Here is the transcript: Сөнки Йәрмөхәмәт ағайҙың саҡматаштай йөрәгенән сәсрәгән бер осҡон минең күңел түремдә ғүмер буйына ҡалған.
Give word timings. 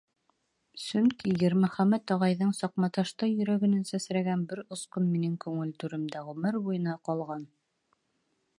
Сөнки 0.83 1.33
Йәрмөхәмәт 1.33 2.13
ағайҙың 2.15 2.53
саҡматаштай 2.59 3.35
йөрәгенән 3.35 3.85
сәсрәгән 3.91 4.47
бер 4.53 4.63
осҡон 4.77 5.13
минең 5.13 5.37
күңел 5.45 5.77
түремдә 5.85 6.25
ғүмер 6.31 6.59
буйына 6.69 6.97
ҡалған. 7.11 7.45